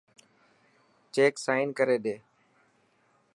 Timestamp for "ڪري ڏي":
1.77-2.15